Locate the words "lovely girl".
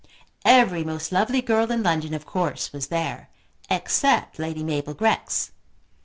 1.11-1.69